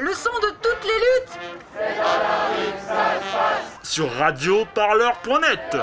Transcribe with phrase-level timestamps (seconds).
[0.00, 1.38] le son de toutes les luttes.
[3.82, 5.76] Sur radioparleur.net.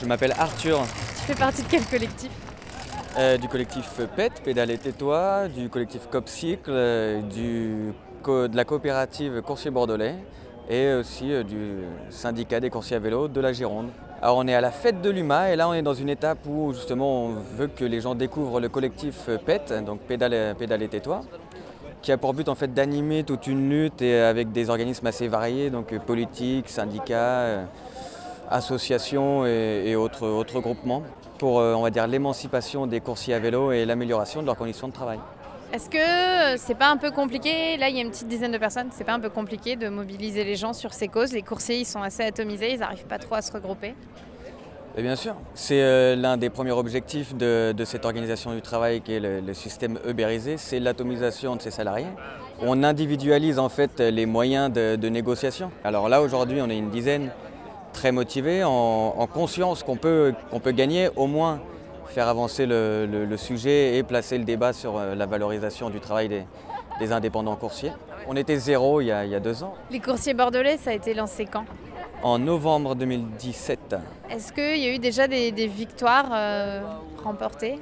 [0.00, 0.80] Je m'appelle Arthur,
[1.18, 2.30] Tu fais partie de quel collectif?
[3.18, 3.86] Euh, du collectif
[4.16, 7.92] PET, Pédale et Tais-toi, du collectif Copcycle, euh, du
[8.22, 10.14] co- de la coopérative Coursier Bordelais
[10.70, 13.88] et aussi euh, du syndicat des coursiers à vélo de la Gironde.
[14.22, 16.46] Alors on est à la fête de l'UMA et là on est dans une étape
[16.46, 20.88] où justement on veut que les gens découvrent le collectif PET, donc Pédale, Pédale et
[20.88, 21.22] Tais-toi,
[22.02, 25.70] qui a pour but en fait d'animer toute une lutte avec des organismes assez variés,
[25.70, 27.64] donc euh, politiques, syndicats, euh,
[28.48, 31.02] associations et, autres, groupements
[31.38, 35.18] pour euh, on l'émancipation des coursiers à vélo et l'amélioration de leurs conditions de travail.
[35.72, 37.76] Est-ce que euh, c'est pas un peu compliqué?
[37.76, 38.88] Là, il y a une petite dizaine de personnes.
[38.90, 41.32] C'est pas un peu compliqué de mobiliser les gens sur ces causes?
[41.32, 43.94] Les coursiers, ils sont assez atomisés, ils n'arrivent pas trop à se regrouper?
[44.98, 49.20] Bien sûr, c'est euh, l'un des premiers objectifs de, cette organisation du travail qui est
[49.20, 52.08] le, système ubérisé, c'est l'atomisation de ses salariés.
[52.60, 55.70] On individualise en fait les moyens de, de négociation.
[55.84, 57.30] Alors là aujourd'hui on est une dizaine
[57.92, 61.60] très motivés, en, en conscience qu'on peut, qu'on peut gagner au moins
[62.10, 66.00] faire avancer le, le- le sujet et placer le débat sur euh, la valorisation du
[66.00, 66.44] travail des,
[66.98, 67.92] des indépendants coursiers.
[68.28, 70.90] On était zéro il y a, il y a deux ans, Les coursiers bordelais, ça
[70.90, 71.64] a été lancé quand?
[72.22, 73.96] En novembre 2017.
[74.30, 76.82] Est-ce qu'il y a eu déjà des, des victoires euh,
[77.24, 77.78] remportées?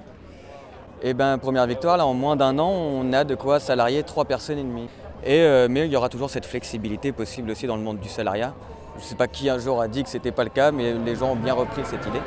[1.02, 4.24] Eh bien, première victoire, là, en moins d'un an, on a de quoi salarier trois
[4.24, 4.88] personnes et demie.
[5.24, 8.08] Et, euh, mais il y aura toujours cette flexibilité possible aussi dans le monde du
[8.08, 8.54] salariat.
[8.96, 10.70] Je ne sais pas qui un jour a dit que ce n'était pas le cas,
[10.72, 12.20] mais les gens ont bien repris cette idée.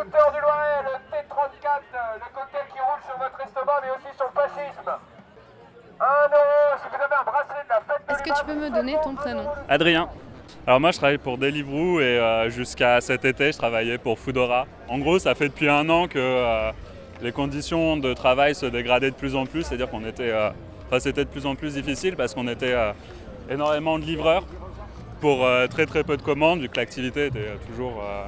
[0.00, 1.82] Shooter du Loiret, le T34,
[2.16, 4.90] le cocktail qui roule sur votre estomac mais aussi sur le fascisme.
[6.00, 8.54] 1 euro si vous avez un bracelet de la fête de Est-ce que tu peux
[8.54, 10.08] me donner ton prénom Adrien.
[10.66, 14.66] Alors moi je travaille pour Deliveroo et euh, jusqu'à cet été je travaillais pour Foodora.
[14.88, 16.72] En gros ça fait depuis un an que euh,
[17.20, 20.50] les conditions de travail se dégradaient de plus en plus, c'est-à-dire qu'on était, euh,
[20.86, 22.92] enfin, c'était de plus en plus difficile parce qu'on était euh,
[23.50, 24.44] énormément de livreurs
[25.20, 28.24] pour euh, très très peu de commandes vu que l'activité était toujours euh,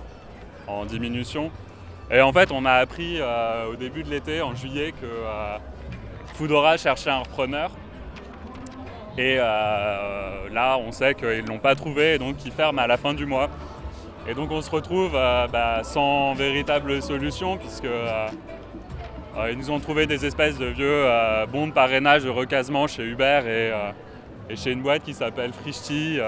[0.66, 1.50] en diminution.
[2.10, 5.56] Et en fait on a appris euh, au début de l'été, en juillet, que euh,
[6.34, 7.70] Foodora cherchait un repreneur.
[9.18, 12.86] Et euh, là, on sait qu'ils ne l'ont pas trouvé et donc ils ferment à
[12.86, 13.50] la fin du mois.
[14.26, 17.88] Et donc on se retrouve euh, bah, sans véritable solution puisque
[19.50, 21.06] ils nous ont trouvé des espèces de vieux
[21.50, 26.18] bons de parrainage de recasement chez Uber et, chez une boîte qui s'appelle Frishti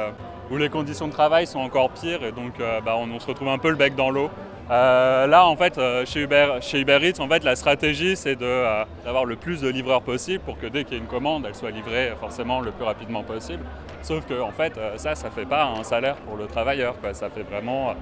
[0.50, 3.49] où les conditions de travail sont encore pires et donc euh, bah, on, se retrouve
[3.49, 4.31] un peu le bec dans l'eau.
[4.71, 8.37] Euh, là, en fait, euh, chez Uber, chez Uber Eats, en fait, la stratégie, c'est
[8.37, 11.54] d'avoir le plus de livreurs possible pour que dès qu'il y a une commande, elle
[11.54, 13.65] soit livrée forcément le plus rapidement possible.
[14.03, 16.94] Sauf que, fait, ça, ça fait pas un salaire pour le travailleur.
[17.12, 17.94] Ça fait vraiment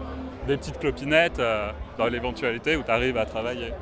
[0.47, 1.41] des petites clopinettes
[1.98, 3.72] dans l'éventualité où tu arrives à travailler.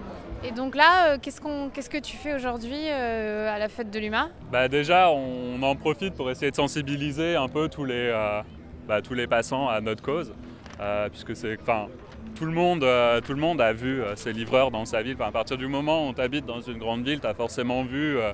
[0.42, 3.90] Et donc là, euh, qu'est-ce, qu'on, qu'est-ce que tu fais aujourd'hui euh, à la fête
[3.90, 8.10] de l'UMA Bah déjà, on en profite pour essayer de sensibiliser un peu tous les,
[8.14, 8.40] euh,
[8.88, 10.32] bah, tous les passants à notre cause,
[10.80, 11.88] euh, puisque c'est, enfin,
[12.36, 15.14] tout le monde, euh, tout le monde a vu euh, ces livreurs dans sa ville.
[15.18, 17.84] Enfin, à partir du moment où tu habites dans une grande ville, tu as forcément
[17.84, 18.32] vu euh,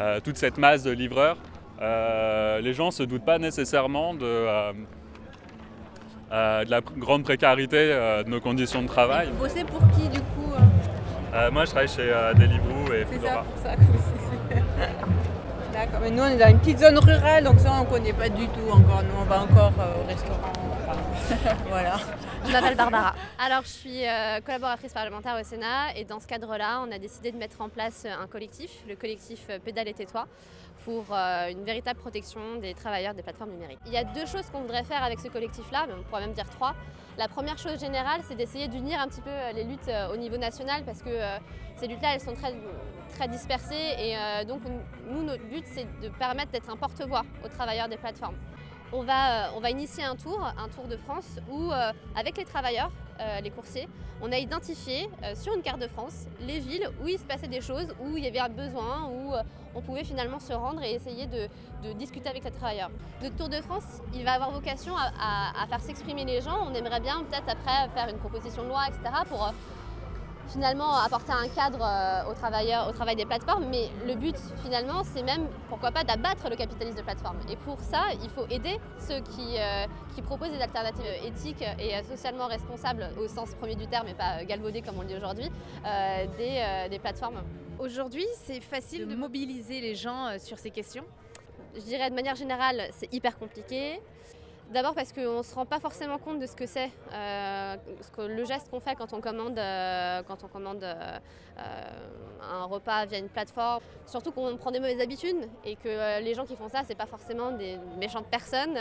[0.00, 1.36] euh, toute cette masse de livreurs.
[1.82, 4.72] Euh, les gens ne se doutent pas nécessairement de, euh,
[6.30, 9.30] euh, de la pr- grande précarité euh, de nos conditions de travail.
[9.32, 10.26] Vous bossez pour qui du coup?
[11.34, 13.34] Euh moi, je travaille chez euh, Deliveroo et C'est Foodora.
[13.34, 13.98] ça pour ça que vous
[15.72, 18.28] D'accord, mais nous on est dans une petite zone rurale donc ça on connaît pas
[18.28, 19.02] du tout encore.
[19.04, 20.52] Nous on va encore euh, au restaurant.
[21.68, 21.96] voilà.
[22.44, 23.14] Je m'appelle Barbara.
[23.38, 27.32] Alors, je suis euh, collaboratrice parlementaire au Sénat et dans ce cadre-là, on a décidé
[27.32, 30.26] de mettre en place un collectif, le collectif euh, Pédale et Tais-toi,
[30.84, 33.78] pour euh, une véritable protection des travailleurs des plateformes numériques.
[33.86, 36.32] Il y a deux choses qu'on voudrait faire avec ce collectif-là, mais on pourrait même
[36.32, 36.74] dire trois.
[37.18, 40.16] La première chose générale, c'est d'essayer d'unir un petit peu euh, les luttes euh, au
[40.16, 41.36] niveau national parce que euh,
[41.76, 42.54] ces luttes-là, elles sont très,
[43.14, 44.60] très dispersées et euh, donc
[45.10, 48.36] nous, notre but, c'est de permettre d'être un porte-voix aux travailleurs des plateformes.
[48.92, 52.36] On va, euh, on va initier un tour, un tour de France, où euh, avec
[52.36, 52.90] les travailleurs,
[53.20, 53.88] euh, les coursiers,
[54.20, 57.62] on a identifié sur une carte de France les villes où il se passait des
[57.62, 59.32] choses, où il y avait un besoin, où
[59.74, 61.48] on pouvait finalement se rendre et essayer de,
[61.94, 62.90] discuter avec les travailleurs.
[63.22, 66.66] Notre tour de France, il va avoir vocation à, faire s'exprimer les gens.
[66.70, 69.22] On aimerait bien peut-être après faire une proposition de loi, etc.
[69.26, 69.54] pour
[70.50, 75.02] finalement apporter un cadre euh, aux travailleurs, au travail des plateformes, mais le but finalement
[75.04, 77.38] c'est même pourquoi pas d'abattre le capitalisme de plateforme.
[77.50, 81.94] Et pour ça, il faut aider ceux qui, euh, qui proposent des alternatives éthiques et
[81.94, 85.16] euh, socialement responsables au sens premier du terme et pas galvaudées comme on le dit
[85.16, 85.50] aujourd'hui,
[86.38, 87.42] des, des plateformes.
[87.78, 91.04] Aujourd'hui, c'est facile de mobiliser les gens sur ces questions?
[91.74, 94.00] Je dirais de manière générale, c'est hyper compliqué.
[94.70, 97.76] D'abord parce qu'on ne se rend pas forcément compte de ce que c'est, euh,
[98.18, 101.18] le geste qu'on fait quand on commande, euh, quand on commande euh,
[102.40, 103.82] un repas via une plateforme.
[104.06, 107.06] Surtout qu'on prend des mauvaises habitudes et que les gens qui font ça, c'est pas
[107.06, 108.78] forcément des méchantes personnes.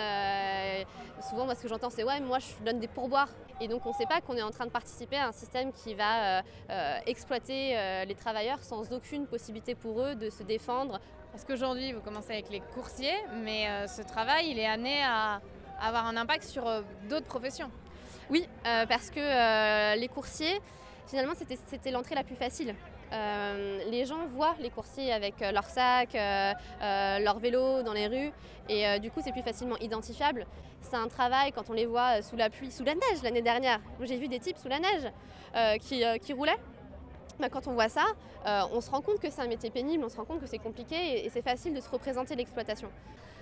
[1.28, 3.30] souvent, moi, ce que j'entends, c'est ouais, moi, je donne des pourboires.
[3.60, 5.74] Et donc, on ne sait pas qu'on est en train de participer à un système
[5.74, 6.44] qui va
[7.08, 7.76] exploiter
[8.08, 11.00] les travailleurs sans aucune possibilité pour eux de se défendre.
[11.32, 15.42] Parce qu'aujourd'hui, vous commencez avec les coursiers, mais ce travail, il est amené à
[15.82, 17.70] avoir un impact sur euh, d'autres professions.
[18.30, 20.62] Oui, euh, parce que euh, les coursiers,
[21.08, 21.34] finalement,
[21.68, 22.76] c'était l'entrée la plus facile.
[23.12, 28.32] les gens voient les coursiers avec leurs sacs, leurs vélos dans les rues,
[28.68, 30.46] et du coup, c'est plus facilement identifiable.
[30.82, 33.80] C'est un travail quand on les voit sous la pluie, sous la neige l'année dernière.
[34.02, 36.60] J'ai vu des types sous la neige qui, qui, roulaient.
[37.40, 38.06] Bah, quand on voit ça,
[38.72, 40.60] on se rend compte que c'est un métier pénible, on se rend compte que c'est
[40.60, 42.92] compliqué et c'est facile de se représenter l'exploitation.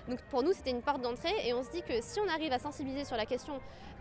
[0.07, 2.54] Donc pour nous, c'était une porte d'entrée et on se dit que si on arrive
[2.54, 3.59] à sensibiliser sur la question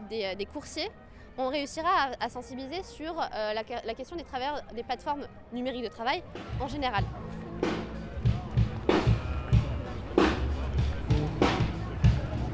[0.08, 0.90] des, euh, coursiers,
[1.36, 6.22] on réussira à, sensibiliser sur euh, la, question des plateformes numériques de travail
[6.60, 7.04] en général.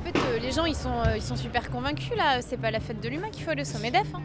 [0.00, 2.40] En fait, euh, les gens, ils sont, ils sont super convaincus là.
[2.42, 4.14] C'est pas la fête de l'humain qu'il faut aller au sommet d'EF.
[4.14, 4.22] Hein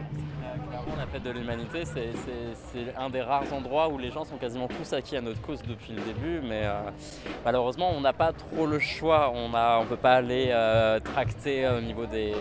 [0.98, 4.92] la fête de l'humanité, c'est un des rares endroits où les gens sont quasiment tous
[4.92, 6.90] acquis à notre cause depuis le début, mais euh,
[7.44, 9.32] malheureusement, on n'a pas trop le choix.
[9.32, 12.34] On ne peut pas aller euh, tracter au niveau des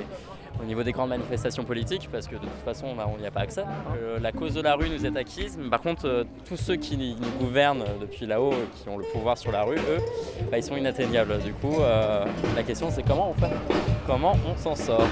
[0.59, 3.41] au niveau des grandes manifestations politiques, parce que de toute façon, on n'y a pas
[3.41, 3.63] accès.
[3.95, 6.97] Euh, la cause de la rue nous est acquise, mais par contre, tous ceux qui
[6.97, 9.99] nous gouvernent depuis là-haut, qui ont le pouvoir sur la rue, eux,
[10.49, 11.37] bah, ils sont inatteignables.
[11.43, 11.75] Du coup,
[12.55, 13.53] la question, c'est comment on fait?
[14.07, 15.07] Comment on s'en sort?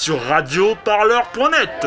[0.00, 1.86] sur radioparleur.net.